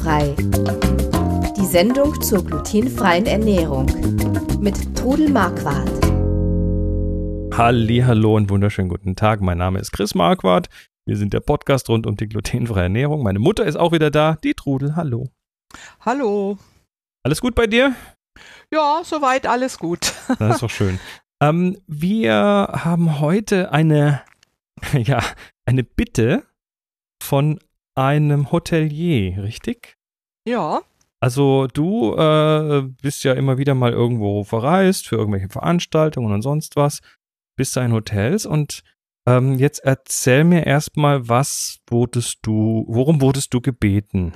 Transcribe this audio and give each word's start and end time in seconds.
Glutenfrei. 0.00 0.34
Die 1.56 1.66
Sendung 1.66 2.20
zur 2.22 2.44
glutenfreien 2.44 3.26
Ernährung 3.26 3.86
mit 4.60 4.96
Trudel 4.96 5.28
Marquardt. 5.28 5.90
Hallo 7.56 8.36
und 8.36 8.48
wunderschönen 8.48 8.88
guten 8.88 9.14
Tag. 9.14 9.42
Mein 9.42 9.58
Name 9.58 9.78
ist 9.78 9.92
Chris 9.92 10.14
Marquardt. 10.14 10.68
Wir 11.04 11.16
sind 11.16 11.34
der 11.34 11.40
Podcast 11.40 11.88
rund 11.90 12.06
um 12.06 12.16
die 12.16 12.28
glutenfreie 12.28 12.84
Ernährung. 12.84 13.22
Meine 13.22 13.40
Mutter 13.40 13.66
ist 13.66 13.76
auch 13.76 13.92
wieder 13.92 14.10
da, 14.10 14.36
die 14.42 14.54
Trudel. 14.54 14.96
Hallo. 14.96 15.28
Hallo. 16.00 16.56
Alles 17.22 17.40
gut 17.42 17.54
bei 17.54 17.66
dir? 17.66 17.94
Ja, 18.72 19.02
soweit 19.04 19.46
alles 19.46 19.78
gut. 19.78 20.14
Das 20.38 20.56
ist 20.56 20.62
doch 20.62 20.70
schön. 20.70 20.98
Ähm, 21.42 21.76
wir 21.86 22.70
haben 22.72 23.20
heute 23.20 23.72
eine, 23.72 24.22
ja, 24.92 25.22
eine 25.66 25.84
Bitte 25.84 26.44
von 27.22 27.58
einem 27.94 28.50
Hotelier, 28.50 29.42
richtig? 29.42 29.99
Ja. 30.44 30.80
Also 31.20 31.66
du 31.66 32.14
äh, 32.14 32.82
bist 33.02 33.24
ja 33.24 33.34
immer 33.34 33.58
wieder 33.58 33.74
mal 33.74 33.92
irgendwo 33.92 34.42
verreist 34.44 35.06
für 35.08 35.16
irgendwelche 35.16 35.50
Veranstaltungen 35.50 36.32
und 36.32 36.42
sonst 36.42 36.76
was, 36.76 37.00
bist 37.56 37.76
da 37.76 37.84
in 37.84 37.92
Hotels 37.92 38.46
und 38.46 38.82
ähm, 39.26 39.58
jetzt 39.58 39.80
erzähl 39.80 40.44
mir 40.44 40.66
erstmal, 40.66 41.28
was 41.28 41.80
wurdest 41.90 42.38
du, 42.42 42.86
worum 42.88 43.20
wurdest 43.20 43.52
du 43.52 43.60
gebeten? 43.60 44.32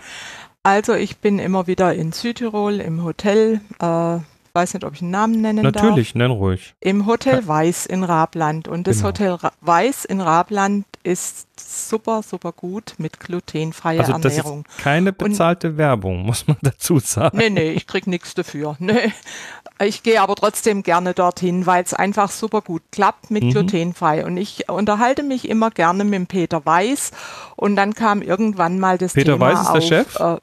Also 0.63 0.93
ich 0.95 1.19
bin 1.19 1.39
immer 1.39 1.67
wieder 1.67 1.95
in 1.95 2.13
Südtirol 2.13 2.80
im 2.80 3.02
Hotel, 3.02 3.61
äh, 3.80 4.19
weiß 4.52 4.75
nicht, 4.75 4.85
ob 4.85 4.95
ich 4.95 5.02
einen 5.02 5.11
Namen 5.11 5.41
nennen 5.41 5.63
Natürlich, 5.63 5.73
darf. 5.75 5.83
Natürlich, 5.85 6.15
nenn 6.15 6.30
ruhig. 6.30 6.75
Im 6.80 7.07
Hotel 7.07 7.47
Weiß 7.47 7.87
in 7.87 8.05
Rabland. 8.05 8.69
Und 8.69 8.87
das 8.87 8.99
Genau. 8.99 9.09
Hotel 9.09 9.33
Ra 9.33 9.52
Weiß 9.63 10.05
in 10.05 10.21
Rabland 10.21 10.85
ist 11.05 11.47
super, 11.61 12.23
super 12.23 12.51
gut 12.53 12.95
mit 12.99 13.21
glutenfreier 13.21 14.01
Also 14.01 14.15
das 14.19 14.33
ist 14.33 14.38
Ernährung. 14.38 14.65
keine 14.83 15.13
bezahlte 15.13 15.77
Werbung, 15.77 16.23
muss 16.23 16.49
man 16.49 16.57
dazu 16.63 16.99
sagen. 16.99 17.38
Nee, 17.38 17.51
nee, 17.51 17.71
ich 17.73 17.87
krieg 17.87 18.07
nichts 18.07 18.35
dafür. 18.35 18.77
Nee. 18.80 19.13
Ich 19.83 20.02
gehe 20.05 20.21
aber 20.21 20.37
trotzdem 20.37 20.83
gerne 20.85 21.15
dorthin, 21.15 21.66
weil 21.66 21.83
es 21.83 21.95
einfach 21.95 22.30
super 22.30 22.63
gut 22.63 22.83
klappt 22.93 23.30
mit 23.30 23.43
Mhm. 23.45 23.51
glutenfrei. 23.51 24.24
Und 24.24 24.37
ich 24.37 24.69
unterhalte 24.69 25.23
mich 25.24 25.49
immer 25.49 25.71
gerne 25.71 26.05
mit 26.05 26.29
Peter 26.29 26.65
Weiß. 26.65 27.11
Und 27.57 27.77
dann 27.77 27.95
kam 27.95 28.23
irgendwann 28.23 28.79
mal 28.79 28.99
das 28.99 29.15
Peter 29.15 29.33
Thema 29.33 29.46
Weiß 29.52 29.61
ist 29.61 29.73
der 29.73 29.74
auf, 29.77 29.85
Chef? 29.85 30.21
Äh, 30.21 30.37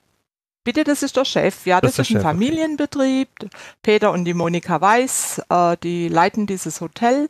bitte, 0.66 0.84
das 0.84 1.02
ist 1.02 1.16
der 1.16 1.24
Chef. 1.26 1.66
Ja, 1.66 1.80
Das 1.80 1.96
das, 1.96 1.98
ist 1.98 1.98
der 1.98 2.04
ist 2.04 2.10
ein 2.10 2.14
Chef, 2.14 2.26
okay. 2.26 2.34
Familienbetrieb. 2.36 3.30
Peter 3.82 4.12
und 4.12 4.26
die 4.26 4.34
Monika 4.34 4.82
Weiß, 4.82 5.42
äh, 5.50 5.78
die 5.82 6.10
leiten 6.10 6.46
dieses 6.46 6.82
Hotel 6.82 7.30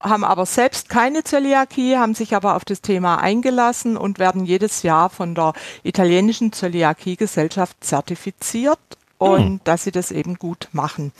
haben 0.00 0.24
aber 0.24 0.46
selbst 0.46 0.88
keine 0.88 1.24
Zöliakie, 1.24 1.96
haben 1.96 2.14
sich 2.14 2.34
aber 2.34 2.56
auf 2.56 2.64
das 2.64 2.80
Thema 2.80 3.16
eingelassen 3.16 3.96
und 3.96 4.18
werden 4.18 4.44
jedes 4.44 4.82
Jahr 4.82 5.10
von 5.10 5.34
der 5.34 5.52
italienischen 5.82 6.52
Zöliakie-Gesellschaft 6.52 7.76
zertifiziert 7.80 8.78
und 9.20 9.60
dass 9.64 9.84
sie 9.84 9.90
das 9.90 10.10
eben 10.10 10.36
gut 10.36 10.68
machen. 10.72 11.12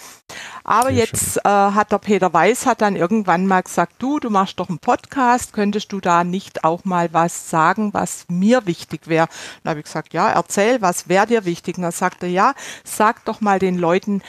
Aber 0.64 0.89
Sehr 0.89 1.01
jetzt 1.01 1.36
äh, 1.36 1.48
hat 1.48 1.92
der 1.92 1.98
Peter 1.98 2.33
Weiß 2.33 2.64
hat 2.64 2.81
dann 2.81 2.97
irgendwann 2.97 3.47
mal 3.47 3.62
gesagt, 3.62 3.97
du, 3.98 4.19
du 4.19 4.31
machst 4.31 4.58
doch 4.58 4.70
einen 4.70 4.78
Podcast, 4.78 5.53
könntest 5.53 5.92
du 5.92 6.01
da 6.01 6.25
nicht 6.25 6.64
auch 6.64 6.86
mal 6.86 7.12
was 7.12 7.51
sagen, 7.51 7.92
was 7.92 8.25
mir 8.28 8.64
wichtig 8.64 9.06
wäre? 9.06 9.28
Dann 9.62 9.73
habe 9.73 9.81
ich 9.81 9.84
gesagt, 9.84 10.14
ja, 10.14 10.31
erzähl, 10.31 10.81
was 10.81 11.11
wäre 11.11 11.27
dir 11.27 11.45
wichtig? 11.45 11.77
Und 11.77 11.83
dann 11.83 11.92
sagte 11.92 12.25
er, 12.25 12.33
ja, 12.33 12.55
sag 12.84 13.23
doch 13.27 13.42
mal 13.42 13.58
den 13.58 13.77
Leuten, 13.77 14.23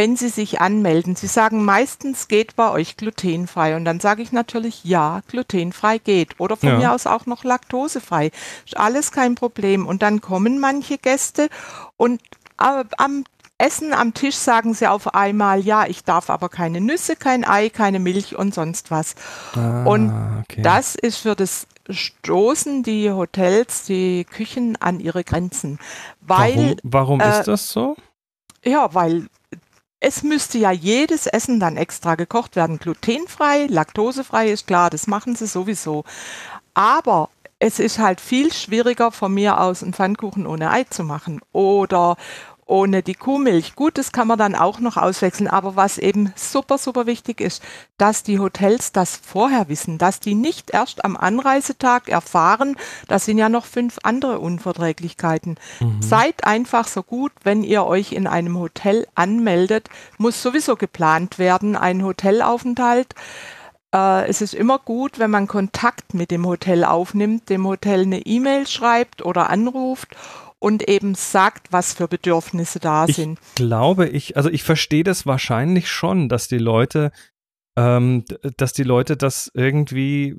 wenn 0.00 0.16
sie 0.16 0.30
sich 0.30 0.62
anmelden. 0.62 1.14
Sie 1.14 1.26
sagen 1.26 1.62
meistens 1.62 2.26
geht 2.26 2.56
bei 2.56 2.70
euch 2.70 2.96
glutenfrei. 2.96 3.76
Und 3.76 3.84
dann 3.84 4.00
sage 4.00 4.22
ich 4.22 4.32
natürlich, 4.32 4.82
ja, 4.82 5.20
glutenfrei 5.28 5.98
geht. 5.98 6.40
Oder 6.40 6.56
von 6.56 6.70
Ja. 6.70 6.78
mir 6.78 6.92
aus 6.92 7.06
auch 7.06 7.26
noch 7.26 7.44
laktosefrei. 7.44 8.30
Ist 8.64 8.78
alles 8.78 9.12
kein 9.12 9.34
Problem. 9.34 9.86
Und 9.86 10.00
dann 10.00 10.22
kommen 10.22 10.58
manche 10.58 10.96
Gäste 10.96 11.50
und 11.98 12.22
äh, 12.58 12.82
am 12.96 13.24
Essen 13.58 13.92
am 13.92 14.14
Tisch 14.14 14.36
sagen 14.36 14.72
sie 14.72 14.86
auf 14.86 15.14
einmal, 15.14 15.60
ja, 15.60 15.84
ich 15.84 16.02
darf 16.02 16.30
aber 16.30 16.48
keine 16.48 16.80
Nüsse, 16.80 17.14
kein 17.14 17.44
Ei, 17.44 17.68
keine 17.68 17.98
Milch 17.98 18.34
und 18.34 18.54
sonst 18.54 18.90
was. 18.90 19.14
Ah, 19.54 19.84
Und 19.84 20.14
okay. 20.40 20.62
Das 20.62 20.94
ist 20.94 21.18
für 21.18 21.36
das 21.36 21.66
stoßen 21.90 22.82
die 22.84 23.10
Hotels, 23.10 23.84
die 23.84 24.24
Küchen 24.24 24.76
an 24.80 24.98
ihre 24.98 25.24
Grenzen. 25.24 25.78
Weil, 26.22 26.76
warum 26.82 27.18
warum 27.18 27.20
äh, 27.20 27.38
ist 27.38 27.48
das 27.48 27.68
so? 27.68 27.96
ja, 28.64 28.94
weil 28.94 29.26
es 30.00 30.22
müsste 30.22 30.58
ja 30.58 30.70
jedes 30.70 31.26
Essen 31.26 31.60
dann 31.60 31.76
extra 31.76 32.14
gekocht 32.14 32.56
werden. 32.56 32.78
Glutenfrei, 32.78 33.66
laktosefrei 33.66 34.50
ist 34.50 34.66
klar, 34.66 34.88
das 34.88 35.06
machen 35.06 35.36
sie 35.36 35.46
sowieso. 35.46 36.04
Aber 36.72 37.28
es 37.58 37.78
ist 37.78 37.98
halt 37.98 38.22
viel 38.22 38.52
schwieriger 38.52 39.12
von 39.12 39.34
mir 39.34 39.60
aus 39.60 39.82
einen 39.82 39.92
Pfannkuchen 39.92 40.46
ohne 40.46 40.70
Ei 40.70 40.84
zu 40.84 41.04
machen 41.04 41.40
oder 41.52 42.16
ohne 42.70 43.02
die 43.02 43.14
Kuhmilch. 43.14 43.74
Gut, 43.74 43.98
das 43.98 44.12
kann 44.12 44.28
man 44.28 44.38
dann 44.38 44.54
auch 44.54 44.80
noch 44.80 44.96
auswechseln, 44.96 45.48
aber 45.48 45.76
was 45.76 45.98
eben 45.98 46.32
super, 46.36 46.78
super 46.78 47.06
wichtig 47.06 47.40
ist, 47.40 47.62
dass 47.98 48.22
die 48.22 48.38
Hotels 48.38 48.92
das 48.92 49.16
vorher 49.16 49.68
wissen, 49.68 49.98
dass 49.98 50.20
die 50.20 50.34
nicht 50.34 50.70
erst 50.70 51.04
am 51.04 51.16
Anreisetag 51.16 52.08
erfahren, 52.08 52.76
da 53.08 53.18
sind 53.18 53.38
ja 53.38 53.48
noch 53.48 53.66
fünf 53.66 53.98
andere 54.04 54.38
Unverträglichkeiten. 54.38 55.58
Seid 56.00 56.44
einfach 56.44 56.86
so 56.86 57.02
gut, 57.02 57.32
wenn 57.42 57.62
ihr 57.62 57.84
euch 57.84 58.12
in 58.12 58.26
einem 58.26 58.58
Hotel 58.58 59.06
anmeldet, 59.14 59.88
muss 60.18 60.42
sowieso 60.42 60.76
geplant 60.76 61.38
werden, 61.38 61.76
ein 61.76 62.04
Hotelaufenthalt. 62.04 63.14
Äh, 63.94 64.28
es 64.28 64.40
ist 64.40 64.54
immer 64.54 64.78
gut, 64.78 65.18
wenn 65.18 65.30
man 65.30 65.46
Kontakt 65.46 66.14
mit 66.14 66.30
dem 66.30 66.46
Hotel 66.46 66.84
aufnimmt, 66.84 67.48
dem 67.48 67.66
Hotel 67.66 68.02
eine 68.02 68.20
E-Mail 68.20 68.66
schreibt 68.66 69.24
oder 69.24 69.50
anruft 69.50 70.16
und 70.60 70.88
eben 70.88 71.14
sagt, 71.16 71.72
was 71.72 71.92
für 71.94 72.06
Bedürfnisse 72.06 72.78
da 72.78 73.06
Ich 73.08 73.16
sind. 73.16 73.38
glaube, 73.56 74.06
ich, 74.08 74.36
also 74.36 74.48
ich 74.50 74.62
verstehe 74.62 75.02
das 75.02 75.26
wahrscheinlich 75.26 75.90
schon, 75.90 76.28
dass 76.28 76.46
die 76.48 76.58
Leute, 76.58 77.10
ähm, 77.76 78.24
dass 78.56 78.72
die 78.72 78.82
Leute 78.84 79.16
das 79.16 79.50
irgendwie, 79.54 80.36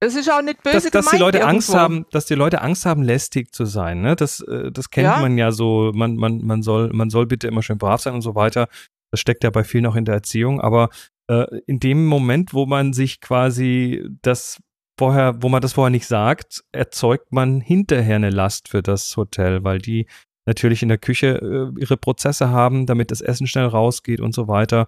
Es 0.00 0.14
ist 0.14 0.30
auch 0.30 0.42
nicht 0.42 0.62
böse 0.62 0.90
dass, 0.90 1.04
dass 1.04 1.10
die 1.10 1.16
Leute 1.18 1.44
Angst 1.44 1.68
irgendwo. 1.70 1.82
haben, 1.82 2.06
dass 2.12 2.26
die 2.26 2.34
Leute 2.34 2.60
Angst 2.62 2.86
haben, 2.86 3.02
lästig 3.02 3.52
zu 3.52 3.64
sein. 3.66 4.00
Ne? 4.00 4.16
Das, 4.16 4.40
äh, 4.40 4.70
das 4.70 4.90
kennt 4.90 5.04
Ja. 5.06 5.18
man 5.20 5.36
ja 5.38 5.50
so. 5.52 5.90
Man, 5.94 6.16
man, 6.16 6.38
man 6.44 6.62
soll, 6.62 6.90
man 6.92 7.10
soll 7.10 7.26
bitte 7.26 7.48
immer 7.48 7.62
schön 7.62 7.78
brav 7.78 8.00
sein 8.00 8.14
und 8.14 8.22
so 8.22 8.34
weiter. 8.34 8.68
Das 9.10 9.20
steckt 9.20 9.44
ja 9.44 9.50
bei 9.50 9.64
vielen 9.64 9.86
auch 9.86 9.96
in 9.96 10.04
der 10.04 10.14
Erziehung. 10.16 10.60
Aber 10.60 10.88
äh, 11.28 11.46
in 11.66 11.80
dem 11.80 12.06
Moment, 12.06 12.52
wo 12.54 12.66
man 12.66 12.92
sich 12.92 13.20
quasi 13.20 14.04
das 14.22 14.58
vorher, 14.98 15.42
wo 15.42 15.48
man 15.48 15.60
das 15.62 15.72
vorher 15.72 15.90
nicht 15.90 16.06
sagt, 16.06 16.64
erzeugt 16.72 17.32
man 17.32 17.60
hinterher 17.60 18.16
eine 18.16 18.30
Last 18.30 18.68
für 18.68 18.82
das 18.82 19.16
Hotel, 19.16 19.64
weil 19.64 19.78
die 19.78 20.06
natürlich 20.46 20.82
in 20.82 20.88
der 20.88 20.98
Küche 20.98 21.72
äh, 21.76 21.80
ihre 21.80 21.96
Prozesse 21.96 22.50
haben, 22.50 22.86
damit 22.86 23.10
das 23.10 23.20
Essen 23.20 23.46
schnell 23.46 23.66
rausgeht 23.66 24.20
und 24.20 24.34
so 24.34 24.46
weiter. 24.48 24.86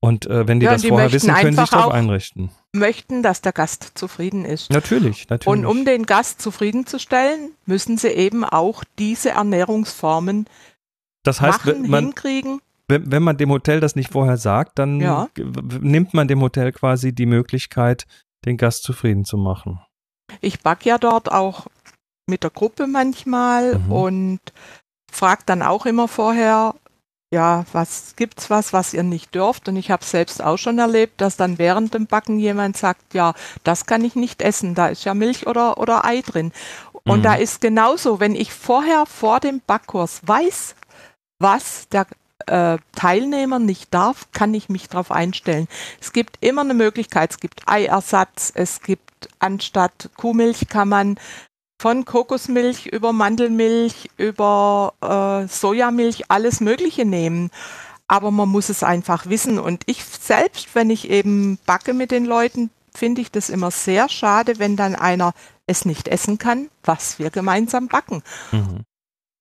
Und 0.00 0.26
äh, 0.26 0.46
wenn 0.46 0.60
die 0.60 0.66
Ja, 0.66 0.72
das 0.72 0.82
die 0.82 0.88
vorher 0.88 1.12
wissen, 1.12 1.34
können 1.34 1.54
sie 1.56 1.62
sich 1.62 1.70
darauf 1.70 1.92
einrichten. 1.92 2.50
Möchten, 2.72 3.22
dass 3.22 3.40
der 3.40 3.52
Gast 3.52 3.92
zufrieden 3.94 4.44
ist. 4.44 4.70
Natürlich, 4.70 5.28
natürlich. 5.28 5.46
Und 5.46 5.66
um 5.66 5.84
den 5.84 6.06
Gast 6.06 6.40
zufriedenzustellen, 6.40 7.50
müssen 7.66 7.96
sie 7.96 8.08
eben 8.08 8.44
auch 8.44 8.84
diese 8.98 9.30
Ernährungsformen 9.30 10.46
das 11.24 11.40
heißt, 11.40 11.64
machen, 11.64 11.82
wenn 11.84 11.90
man, 11.90 12.04
hinkriegen. 12.04 12.60
wenn, 12.86 13.10
wenn 13.10 13.22
man 13.24 13.36
dem 13.38 13.50
Hotel 13.50 13.80
das 13.80 13.96
nicht 13.96 14.12
vorher 14.12 14.36
sagt, 14.36 14.78
dann 14.78 15.00
Ja. 15.00 15.28
nimmt 15.80 16.14
man 16.14 16.28
dem 16.28 16.40
Hotel 16.42 16.70
quasi 16.72 17.12
die 17.12 17.26
Möglichkeit, 17.26 18.06
den 18.44 18.56
Gast 18.56 18.82
zufrieden 18.82 19.24
zu 19.24 19.36
machen. 19.36 19.80
Ich 20.40 20.60
back 20.60 20.84
ja 20.84 20.98
dort 20.98 21.30
auch 21.32 21.66
mit 22.28 22.42
der 22.42 22.50
Gruppe 22.50 22.86
manchmal 22.86 23.78
Mhm. 23.78 23.92
und 23.92 24.40
frag 25.10 25.46
dann 25.46 25.62
auch 25.62 25.86
immer 25.86 26.06
vorher, 26.08 26.74
ja, 27.32 27.64
was 27.72 28.14
gibt's 28.16 28.48
was, 28.48 28.72
was 28.72 28.94
ihr 28.94 29.02
nicht 29.02 29.34
dürft? 29.34 29.68
Und 29.68 29.76
ich 29.76 29.90
habe 29.90 30.04
selbst 30.04 30.42
auch 30.42 30.56
schon 30.56 30.78
erlebt, 30.78 31.20
dass 31.20 31.36
dann 31.36 31.58
während 31.58 31.92
dem 31.94 32.06
Backen 32.06 32.38
jemand 32.38 32.76
sagt, 32.76 33.12
ja, 33.14 33.34
das 33.64 33.84
kann 33.86 34.04
ich 34.04 34.14
nicht 34.14 34.40
essen, 34.42 34.74
da 34.74 34.88
ist 34.88 35.04
ja 35.04 35.14
Milch 35.14 35.46
oder, 35.46 35.78
oder 35.78 36.04
Ei 36.04 36.22
drin. 36.22 36.52
Und 37.04 37.18
Mhm. 37.20 37.22
da 37.22 37.34
ist 37.34 37.60
genauso, 37.60 38.20
wenn 38.20 38.34
ich 38.34 38.52
vorher 38.52 39.04
vor 39.06 39.40
dem 39.40 39.60
Backkurs 39.66 40.20
weiß, 40.26 40.74
was 41.38 41.88
der 41.88 42.06
äh, 42.48 42.78
Teilnehmer 42.92 43.58
nicht 43.58 43.92
darf, 43.94 44.28
kann 44.32 44.54
ich 44.54 44.68
mich 44.68 44.88
darauf 44.88 45.12
einstellen. 45.12 45.68
Es 46.00 46.12
gibt 46.12 46.38
immer 46.40 46.62
eine 46.62 46.74
Möglichkeit, 46.74 47.30
es 47.30 47.40
gibt 47.40 47.68
Eiersatz, 47.68 48.52
es 48.54 48.80
gibt 48.82 49.28
anstatt 49.38 50.10
Kuhmilch 50.16 50.68
kann 50.68 50.88
man 50.88 51.18
von 51.80 52.04
Kokosmilch 52.04 52.86
über 52.86 53.12
Mandelmilch, 53.12 54.10
über 54.16 54.94
äh, 55.00 55.48
Sojamilch, 55.48 56.30
alles 56.30 56.60
Mögliche 56.60 57.04
nehmen. 57.04 57.50
Aber 58.08 58.30
man 58.30 58.48
muss 58.48 58.68
es 58.68 58.82
einfach 58.82 59.26
wissen. 59.26 59.58
Und 59.58 59.84
ich 59.86 60.04
selbst, 60.04 60.74
wenn 60.74 60.90
ich 60.90 61.10
eben 61.10 61.58
backe 61.66 61.94
mit 61.94 62.10
den 62.10 62.24
Leuten, 62.24 62.70
finde 62.94 63.20
ich 63.20 63.30
das 63.30 63.48
immer 63.48 63.70
sehr 63.70 64.08
schade, 64.08 64.58
wenn 64.58 64.76
dann 64.76 64.96
einer 64.96 65.34
es 65.66 65.84
nicht 65.84 66.08
essen 66.08 66.38
kann, 66.38 66.68
was 66.82 67.18
wir 67.18 67.30
gemeinsam 67.30 67.86
backen. 67.88 68.22
Mhm. 68.50 68.84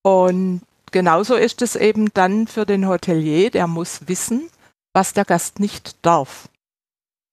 Und 0.04 0.62
genauso 0.92 1.36
ist 1.36 1.62
es 1.62 1.76
eben 1.76 2.14
dann 2.14 2.48
für 2.48 2.66
den 2.66 2.88
Hotelier, 2.88 3.52
der 3.52 3.68
muss 3.68 4.08
wissen, 4.08 4.50
was 4.94 5.14
der 5.14 5.26
Gast 5.26 5.60
nicht 5.60 6.06
darf. 6.06 6.50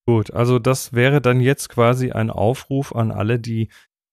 Gut, 0.07 0.33
also 0.33 0.59
das 0.59 0.93
wäre 0.93 1.21
dann 1.21 1.41
jetzt 1.41 1.71
quasi 1.71 2.13
ein 2.13 2.31
Aufruf 2.31 2.95
an 2.95 3.11
alle, 3.11 3.39
die 3.39 3.69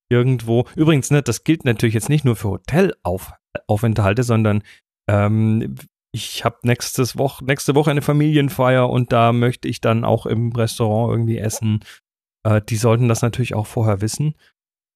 irgendwo. 0.09 0.65
Übrigens, 0.75 1.11
ne, 1.11 1.21
das 1.21 1.43
gilt 1.43 1.65
natürlich 1.65 1.95
jetzt 1.95 2.09
nicht 2.09 2.23
nur 2.23 2.35
für 2.35 2.49
Hotelaufenthalte, 2.49 4.23
sondern 4.23 4.63
ähm, 5.09 5.75
ich 6.13 6.43
habe 6.45 6.59
nächstes 6.63 7.17
Woche, 7.17 7.43
nächste 7.45 7.75
Woche 7.75 7.91
eine 7.91 8.01
Familienfeier 8.01 8.89
und 8.89 9.11
da 9.11 9.33
möchte 9.33 9.67
ich 9.67 9.81
dann 9.81 10.05
auch 10.05 10.25
im 10.25 10.51
Restaurant 10.51 11.11
irgendwie 11.11 11.37
essen. 11.37 11.83
Äh, 12.43 12.61
die 12.61 12.75
sollten 12.77 13.07
das 13.07 13.21
natürlich 13.21 13.53
auch 13.53 13.67
vorher 13.67 14.01
wissen. 14.01 14.35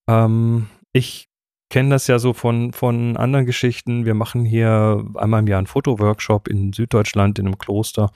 Ähm, 0.09 0.67
ich 0.93 1.29
kenne 1.69 1.89
das 1.89 2.07
ja 2.07 2.19
so 2.19 2.33
von, 2.33 2.73
von 2.73 3.17
anderen 3.17 3.45
Geschichten. 3.45 4.05
Wir 4.05 4.13
machen 4.13 4.45
hier 4.45 5.05
einmal 5.15 5.41
im 5.41 5.47
Jahr 5.47 5.57
einen 5.57 5.67
Fotoworkshop 5.67 6.47
in 6.47 6.73
Süddeutschland 6.73 7.39
in 7.39 7.47
einem 7.47 7.57
Kloster 7.57 8.11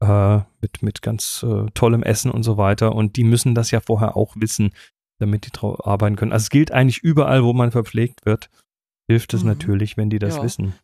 äh, 0.00 0.38
mit, 0.60 0.82
mit 0.82 1.02
ganz 1.02 1.44
äh, 1.48 1.66
tollem 1.74 2.02
Essen 2.02 2.30
und 2.30 2.42
so 2.42 2.56
weiter. 2.56 2.94
Und 2.94 3.16
die 3.16 3.24
müssen 3.24 3.54
das 3.54 3.70
ja 3.70 3.80
vorher 3.80 4.16
auch 4.16 4.34
wissen, 4.36 4.72
damit 5.18 5.46
die 5.46 5.50
arbeiten 5.60 6.16
können. 6.16 6.32
Also 6.32 6.44
es 6.44 6.50
gilt 6.50 6.70
eigentlich 6.70 6.98
überall, 6.98 7.42
wo 7.42 7.52
man 7.52 7.72
verpflegt 7.72 8.24
wird, 8.24 8.50
hilft 9.08 9.34
es 9.34 9.42
mhm. 9.42 9.48
natürlich, 9.48 9.96
wenn 9.96 10.10
die 10.10 10.18
das 10.18 10.36
ja. 10.36 10.42
wissen. 10.42 10.74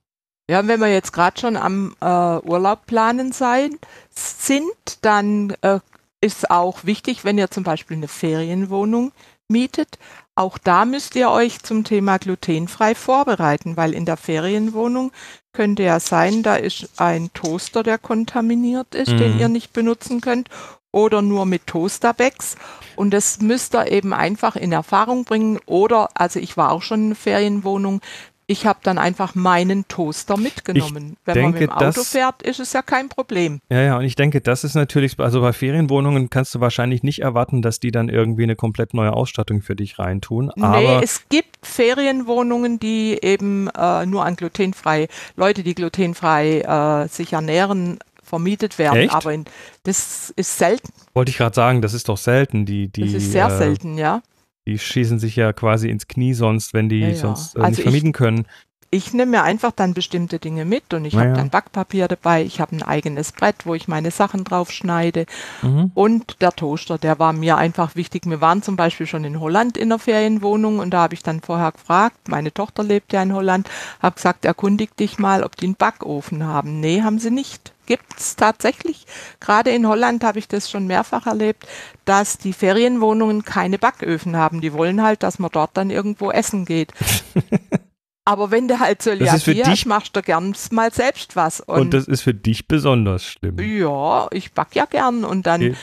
Ja, 0.51 0.67
wenn 0.67 0.81
wir 0.81 0.93
jetzt 0.93 1.13
gerade 1.13 1.41
schon 1.41 1.57
am 1.57 1.97
äh, 2.01 2.07
Urlaub 2.07 2.87
planen 2.87 3.33
sein, 3.33 3.79
sind, 4.11 4.99
dann 5.01 5.55
äh, 5.63 5.81
ist 6.21 6.51
auch 6.51 6.85
wichtig, 6.85 7.25
wenn 7.25 7.39
ihr 7.39 7.51
zum 7.51 7.65
Beispiel 7.65 7.97
eine 7.97 8.09
Ferienwohnung 8.09 9.13
mietet, 9.49 9.99
auch 10.37 10.59
da 10.59 10.85
müsst 10.85 11.15
ihr 11.15 11.31
euch 11.31 11.61
zum 11.63 11.85
Thema 11.85 12.19
glutenfrei 12.19 12.95
vorbereiten, 12.95 13.77
weil 13.77 13.95
in 13.95 14.05
der 14.05 14.17
Ferienwohnung 14.17 15.13
könnte 15.53 15.85
ja 15.85 16.01
sein, 16.01 16.43
da 16.43 16.57
ist 16.57 16.89
ein 17.01 17.31
Toaster, 17.35 17.83
der 17.83 17.99
kontaminiert 17.99 18.95
ist, 18.95 19.13
mhm. 19.13 19.19
den 19.19 19.39
ihr 19.39 19.49
nicht 19.49 19.73
benutzen 19.73 20.21
könnt 20.21 20.49
oder 20.91 21.23
nur 21.23 21.47
mit 21.47 21.67
Toasterbags. 21.67 22.57
Und 22.97 23.13
das 23.13 23.41
müsst 23.41 23.75
ihr 23.75 23.91
eben 23.91 24.13
einfach 24.13 24.57
in 24.57 24.73
Erfahrung 24.73 25.25
bringen. 25.25 25.59
Oder, 25.67 26.11
also 26.15 26.39
ich 26.39 26.57
war 26.57 26.71
auch 26.71 26.83
schon 26.83 27.01
in 27.01 27.07
einer 27.07 27.15
Ferienwohnung, 27.17 28.01
ich 28.47 28.67
habe 28.67 28.81
dann 28.83 28.99
einfach 28.99 29.35
meinen 29.35 29.89
Toaster 29.89 30.37
mitgenommen. 30.37 31.17
Ich 31.21 31.27
Wenn 31.27 31.35
denke, 31.35 31.43
man 31.43 31.53
mit 31.53 31.63
dem 31.63 31.71
Auto 31.71 31.85
das, 31.85 32.09
fährt, 32.11 32.43
ist 32.43 32.61
es 32.61 32.73
ja 32.73 32.83
kein 32.83 33.09
Problem. 33.09 33.61
Ja, 33.71 33.81
ja, 33.81 33.99
und 33.99 34.05
ich 34.05 34.17
denke, 34.17 34.41
das 34.41 34.65
ist 34.65 34.75
natürlich, 34.75 35.19
also 35.19 35.41
bei 35.41 35.53
Ferienwohnungen 35.53 36.29
kannst 36.31 36.55
du 36.55 36.61
wahrscheinlich 36.61 37.03
nicht 37.03 37.21
erwarten, 37.21 37.63
dass 37.63 37.81
die 37.81 37.91
dann 37.91 38.09
irgendwie 38.09 38.43
eine 38.43 38.57
komplett 38.57 38.93
neue 38.93 39.13
Ausstattung 39.13 39.63
für 39.63 39.77
dich 39.77 39.99
reintun. 39.99 40.51
Aber 40.61 40.79
nee, 40.79 41.01
es 41.03 41.29
gibt 41.29 41.67
Ferienwohnungen, 41.67 42.79
die 42.79 43.19
eben 43.23 43.69
äh, 43.69 44.05
nur 44.07 44.25
an 44.25 44.37
glutenfrei, 44.37 45.09
Leute, 45.37 45.63
die 45.63 45.75
glutenfrei 45.75 46.61
äh, 46.61 47.09
sich 47.09 47.33
ernähren, 47.33 47.99
vermietet 48.23 48.79
werden. 48.79 49.01
Echt? 49.01 49.15
Aber 49.15 49.33
in, 49.33 49.45
das 49.85 50.33
ist 50.37 50.59
selten. 50.59 50.93
Wollte 51.15 51.31
ich 51.31 51.39
gerade 51.39 51.55
sagen, 51.55 51.83
das 51.83 51.95
ist 51.95 52.09
doch 52.09 52.17
selten. 52.17 52.67
Die, 52.67 52.89
die, 52.89 53.03
Das 53.03 53.13
ist 53.13 53.33
sehr 53.33 53.47
äh, 53.47 53.57
selten, 53.57 53.97
ja. 53.97 54.23
Die 54.67 54.79
schießen 54.79 55.19
sich 55.19 55.37
ja 55.37 55.53
quasi 55.53 55.89
ins 55.91 56.09
Knie 56.09 56.33
sonst, 56.35 56.73
wenn 56.73 56.89
die 56.89 57.01
Ja, 57.01 57.15
sonst 57.15 57.57
äh, 57.57 57.61
Also 57.61 57.69
nicht 57.71 57.79
ich- 57.79 57.85
vermieten 57.85 58.13
können. 58.13 58.47
Ich 58.91 59.13
nehme 59.13 59.33
mir 59.33 59.43
einfach 59.43 59.73
dann 59.73 59.93
bestimmte 59.93 60.39
Dinge 60.39 60.65
mit 60.65 60.95
und 60.95 61.05
ich 61.05 61.15
Naja. 61.15 61.31
habe 61.31 61.37
dann 61.39 61.51
Backpapier 61.51 62.07
dabei, 62.07 62.45
ich 62.45 62.61
habe 62.61 62.77
ein 62.77 62.83
eigenes 62.85 63.33
Brett, 63.33 63.57
wo 63.67 63.75
ich 63.75 63.89
meine 63.89 64.13
Sachen 64.13 64.45
drauf 64.45 64.71
schneide 64.71 65.27
Mhm. 65.63 65.91
und 65.95 66.41
der 66.41 66.53
Toaster, 66.53 66.97
der 66.97 67.19
war 67.19 67.33
mir 67.33 67.57
einfach 67.57 67.97
wichtig. 67.97 68.23
Wir 68.27 68.41
waren 68.41 68.63
zum 68.63 68.77
Beispiel 68.77 69.09
schon 69.09 69.25
in 69.25 69.41
Holland 69.41 69.77
in 69.77 69.89
der 69.89 69.99
Ferienwohnung 69.99 70.79
und 70.79 70.91
da 70.95 71.03
habe 71.03 71.15
ich 71.15 71.25
dann 71.25 71.41
vorher 71.41 71.73
gefragt, 71.73 72.29
meine 72.29 72.55
Tochter 72.55 72.85
lebt 72.85 73.13
ja 73.13 73.21
in 73.21 73.33
Holland, 73.35 73.69
habe 74.01 74.15
gesagt, 74.15 74.45
erkundig 74.45 74.97
dich 74.97 75.19
mal, 75.19 75.43
ob 75.43 75.57
die 75.57 75.67
einen 75.67 75.75
Backofen 75.75 76.45
haben. 76.45 76.79
Nee, 76.79 77.03
haben 77.03 77.19
sie 77.19 77.33
nicht. 77.33 77.74
Gibt's 77.87 78.37
tatsächlich. 78.37 79.07
Gerade 79.41 79.71
in 79.71 79.87
Holland 79.87 80.25
habe 80.25 80.39
ich 80.39 80.49
das 80.49 80.71
schon 80.71 80.87
mehrfach 80.87 81.27
erlebt, 81.27 81.67
dass 82.05 82.39
die 82.39 82.53
Ferienwohnungen 82.53 83.45
keine 83.45 83.79
Backöfen 83.79 84.37
haben. 84.37 84.61
Die 84.61 84.73
wollen 84.73 85.03
halt, 85.03 85.23
dass 85.23 85.39
man 85.39 85.51
dort 85.53 85.77
dann 85.77 85.91
irgendwo 85.91 86.31
essen 86.31 86.65
geht. 86.65 86.93
Aber 88.27 88.51
wenn 88.51 88.69
du 88.69 88.79
halt 88.81 88.99
ist 89.01 89.05
für 89.05 89.11
Zöliakie 89.19 89.55
dich- 89.55 89.67
hast, 89.67 89.87
machst 89.87 90.17
du 90.17 90.23
gern 90.23 90.55
mal 90.71 90.93
selbst 90.93 91.37
was. 91.37 91.61
Und, 91.61 91.79
Und, 91.81 91.95
das 91.95 92.09
ist 92.09 92.23
für 92.23 92.33
dich 92.33 92.67
besonders 92.69 93.25
schlimm. 93.25 93.59
ja, 93.59 94.29
ich 94.31 94.53
back 94.53 94.69
ja 94.75 94.87
gern 94.87 95.25
und 95.25 95.47
dann 95.47 95.61
äh, 95.63 95.75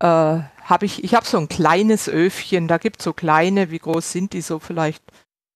habe 0.00 0.84
ich, 0.86 1.04
ich 1.04 1.14
habe 1.14 1.24
so 1.24 1.38
ein 1.38 1.48
kleines 1.48 2.08
Öfchen, 2.08 2.66
da 2.66 2.78
gibt 2.78 3.00
so 3.00 3.12
kleine, 3.12 3.70
wie 3.70 3.78
groß 3.78 4.10
sind 4.10 4.32
die 4.32 4.40
so 4.40 4.58
vielleicht? 4.58 5.04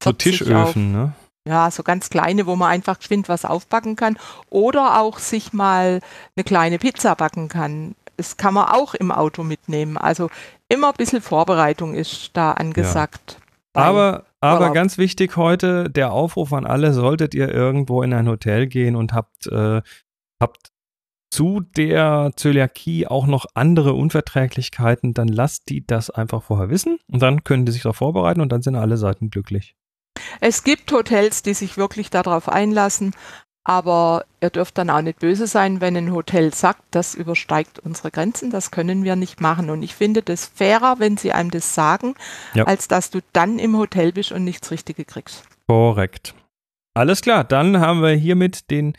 So 0.03 0.11
40 0.11 0.39
Tischöfen, 0.39 0.93
ne? 0.93 1.13
Ja, 1.49 1.71
so 1.71 1.83
ganz 1.83 2.09
kleine, 2.09 2.47
wo 2.47 2.55
man 2.57 2.71
einfach 2.71 2.99
geschwind 2.99 3.29
was 3.29 3.45
aufbacken 3.45 3.97
kann. 3.97 4.17
Oder 4.49 5.01
auch 5.01 5.19
sich 5.19 5.53
mal 5.53 6.01
eine 6.37 6.45
kleine 6.45 6.79
Pizza 6.79 7.15
backen 7.17 7.49
kann. 7.49 7.95
Das 8.17 8.37
kann 8.37 8.55
man 8.55 8.69
auch 8.69 8.95
im 8.95 9.11
Auto 9.11 9.43
mitnehmen. 9.43 9.97
Also 9.97 10.31
immer 10.69 10.89
ein 10.91 10.95
bisschen 10.97 11.21
Vorbereitung 11.23 11.95
ist 11.95 12.31
da 12.35 12.53
angesagt. 12.53 13.39
bei- 13.73 13.83
Aber, 13.83 14.25
aber 14.41 14.61
Urlaub. 14.61 14.75
ganz 14.75 14.99
wichtig 14.99 15.37
heute, 15.37 15.89
der 15.91 16.13
Aufruf 16.13 16.53
an 16.53 16.67
alle, 16.67 16.93
solltet 16.93 17.35
ihr 17.35 17.49
irgendwo 17.49 18.03
in 18.03 18.13
ein 18.13 18.29
Hotel 18.29 18.67
gehen 18.67 18.95
und 18.97 19.13
habt, 19.13 19.47
äh, 19.49 19.81
habt 20.41 20.69
zu 21.31 21.61
der 21.61 22.33
Zöliakie 22.37 23.07
auch 23.07 23.27
noch 23.27 23.47
andere 23.55 23.95
Unverträglichkeiten, 23.95 25.15
dann 25.15 25.29
lasst 25.29 25.71
die 25.71 25.87
das 25.87 26.11
einfach 26.11 26.43
vorher 26.43 26.69
wissen 26.69 26.99
und 27.11 27.23
dann 27.23 27.43
können 27.45 27.65
die 27.65 27.73
sich 27.73 27.83
darauf 27.83 27.97
vorbereiten 27.97 28.43
und 28.43 28.51
dann 28.53 28.61
sind 28.61 28.77
alle 28.77 28.99
Seiten 28.99 29.31
glücklich. 29.31 29.75
Es 30.41 30.65
gibt 30.65 30.91
Hotels, 30.93 31.43
die 31.43 31.55
sich 31.55 31.77
wirklich 31.77 32.11
darauf 32.11 32.49
einlassen, 32.49 33.15
aber 33.65 34.25
ihr 34.41 34.51
dürft 34.51 34.77
dann 34.77 34.91
auch 34.91 35.03
nicht 35.03 35.21
böse 35.21 35.47
sein, 35.47 35.81
wenn 35.81 35.97
ein 35.97 36.13
Hotel 36.13 36.53
sagt, 36.53 36.83
das 36.91 37.15
übersteigt 37.15 37.79
unsere 37.79 38.11
Grenzen, 38.11 38.51
das 38.51 38.71
können 38.73 39.05
wir 39.05 39.15
nicht 39.15 39.41
machen. 39.41 39.71
Und 39.71 39.83
ich 39.83 39.95
finde 39.95 40.23
das 40.23 40.47
fairer, 40.47 40.99
wenn 40.99 41.17
sie 41.17 41.33
einem 41.33 41.51
das 41.53 41.75
sagen, 41.75 42.15
Ja. 42.55 42.65
als 42.65 42.89
dass 42.89 43.11
du 43.11 43.21
dann 43.33 43.59
im 43.61 43.77
Hotel 43.77 44.13
bist 44.13 44.33
und 44.33 44.43
nichts 44.45 44.71
Richtige 44.73 45.05
kriegst. 45.05 45.45
Korrekt. 45.69 46.35
Alles 46.95 47.23
klar, 47.23 47.45
dann 47.45 47.79
haben 47.81 48.03
wir 48.03 48.11
hiermit 48.11 48.71
den 48.71 48.95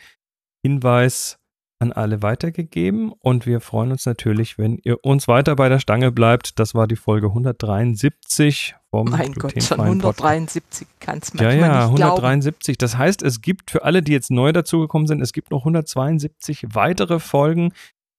Hinweis 0.64 1.38
an 1.78 1.92
alle 1.92 2.22
weitergegeben 2.22 3.12
und 3.12 3.46
wir 3.46 3.60
freuen 3.60 3.90
uns 3.92 4.06
natürlich, 4.06 4.58
wenn 4.58 4.78
ihr 4.84 5.04
uns 5.04 5.28
weiter 5.28 5.56
bei 5.56 5.68
der 5.68 5.78
Stange 5.78 6.12
bleibt. 6.12 6.58
Das 6.58 6.74
war 6.74 6.86
die 6.86 6.96
Folge 6.96 7.26
173 7.28 8.74
vom 8.90 9.10
mein 9.10 9.32
Gott, 9.32 9.52
schon 9.62 9.78
glutenfreien 9.78 9.98
Podcast. 9.98 10.24
173 10.24 10.88
kannst 11.00 11.34
Ja, 11.34 11.46
manchmal 11.46 11.68
ja, 11.68 11.86
nicht 11.86 11.96
glauben. 11.96 12.24
173. 12.24 12.78
Das 12.78 12.96
heißt, 12.96 13.22
es 13.22 13.40
gibt 13.40 13.70
für 13.70 13.84
alle, 13.84 14.02
die 14.02 14.12
jetzt 14.12 14.30
neu 14.30 14.52
dazugekommen 14.52 15.06
sind, 15.06 15.20
es 15.20 15.32
gibt 15.32 15.50
noch 15.50 15.60
172 15.60 16.66
weitere 16.70 17.18
Folgen. 17.18 17.72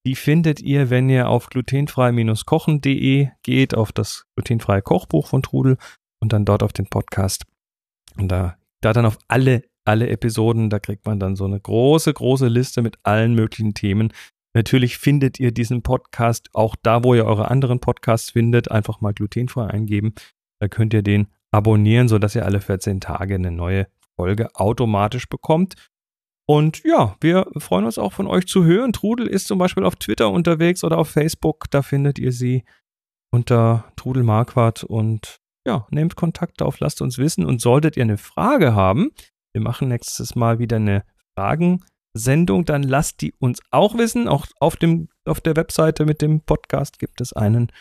Die 0.05 0.15
findet 0.15 0.61
ihr, 0.61 0.89
wenn 0.89 1.09
ihr 1.09 1.29
auf 1.29 1.47
glutenfrei-kochen.de 1.47 3.29
geht, 3.41 3.75
auf 3.75 3.91
das 3.91 4.25
glutenfreie 4.35 4.83
Kochbuch 4.83 5.27
von 5.27 5.41
Trudel 5.41 5.77
und 6.19 6.33
dann 6.33 6.45
dort 6.45 6.61
auf 6.61 6.73
den 6.73 6.85
Podcast. 6.85 7.45
Und 8.17 8.27
da, 8.27 8.55
da 8.81 8.93
dann 8.93 9.05
auf 9.05 9.17
alle, 9.27 9.63
alle 9.85 10.09
Episoden, 10.09 10.69
da 10.69 10.79
kriegt 10.79 11.05
man 11.05 11.19
dann 11.19 11.35
so 11.35 11.45
eine 11.45 11.59
große, 11.59 12.13
große 12.13 12.47
Liste 12.47 12.81
mit 12.81 12.97
allen 13.03 13.35
möglichen 13.35 13.73
Themen. 13.73 14.11
Natürlich 14.53 14.97
findet 14.97 15.39
ihr 15.39 15.51
diesen 15.51 15.83
Podcast 15.83 16.49
auch 16.53 16.75
da, 16.81 17.03
wo 17.03 17.13
ihr 17.13 17.25
eure 17.25 17.51
anderen 17.51 17.79
Podcasts 17.79 18.31
findet. 18.31 18.71
Einfach 18.71 19.01
mal 19.01 19.13
glutenfrei 19.13 19.67
eingeben. 19.67 20.13
Da 20.59 20.67
könnt 20.67 20.93
ihr 20.93 21.03
den 21.03 21.27
abonnieren, 21.51 22.07
sodass 22.07 22.35
ihr 22.35 22.45
alle 22.45 22.61
14 22.61 23.01
Tage 23.01 23.35
eine 23.35 23.51
neue 23.51 23.87
Folge 24.15 24.53
automatisch 24.55 25.27
bekommt. 25.27 25.75
Und 26.47 26.83
ja, 26.83 27.15
wir 27.21 27.47
freuen 27.57 27.85
uns 27.85 27.97
auch 27.97 28.13
von 28.13 28.27
euch 28.27 28.47
zu 28.47 28.63
hören. 28.63 28.93
Trudel 28.93 29.27
ist 29.27 29.47
zum 29.47 29.57
Beispiel 29.57 29.83
auf 29.83 29.95
Twitter 29.95 30.29
unterwegs 30.29 30.83
oder 30.83 30.97
auf 30.97 31.09
Facebook. 31.09 31.65
Da 31.71 31.81
findet 31.81 32.19
ihr 32.19 32.31
sie 32.31 32.63
unter 33.31 33.91
Trudel 33.95 34.23
Marquardt 34.23 34.83
und 34.83 35.41
ja, 35.67 35.87
nehmt 35.89 36.15
Kontakt 36.15 36.61
auf, 36.61 36.79
lasst 36.79 37.01
uns 37.01 37.17
wissen. 37.17 37.45
Und 37.45 37.61
solltet 37.61 37.97
ihr 37.97 38.03
eine 38.03 38.17
Frage 38.17 38.75
haben, 38.75 39.11
wir 39.55 39.61
machen 39.61 39.87
nächstes 39.87 40.35
Mal 40.35 40.59
wieder 40.59 40.75
eine 40.75 41.05
Fragensendung, 41.33 42.65
dann 42.65 42.83
lasst 42.83 43.21
die 43.21 43.33
uns 43.39 43.61
auch 43.71 43.97
wissen. 43.97 44.27
Auch 44.27 44.47
auf, 44.59 44.75
dem, 44.75 45.07
auf 45.23 45.39
der 45.39 45.55
Webseite 45.55 46.05
mit 46.05 46.21
dem 46.21 46.41
Podcast 46.41 46.99
gibt 46.99 47.21
es 47.21 47.31
einen 47.31 47.71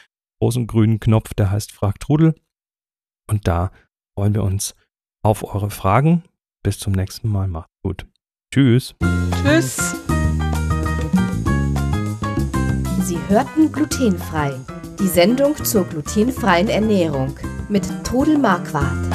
großen 0.40 0.69
grünen 0.69 1.00
Knopf, 1.00 1.35
der 1.35 1.50
heißt 1.50 1.73
Frag 1.73 1.99
Trudel. 1.99 2.37
Und 3.28 3.49
da 3.49 3.73
freuen 4.16 4.35
wir 4.35 4.45
uns 4.45 4.76
auf 5.25 5.43
eure 5.43 5.71
Fragen. 5.71 6.23
Bis 6.62 6.78
zum 6.78 6.93
nächsten 6.93 7.28
Mal. 7.28 7.49
Macht's 7.49 7.75
gut. 7.83 8.07
Tschüss. 8.52 8.95
Tschüss. 9.43 9.97
Sie 13.02 13.19
hörten 13.28 13.73
glutenfrei. 13.73 14.54
Die 15.00 15.09
Sendung 15.09 15.57
zur 15.64 15.85
glutenfreien 15.87 16.69
Ernährung 16.69 17.37
mit 17.69 17.85
Todel 18.04 18.38
Marquardt. 18.38 19.14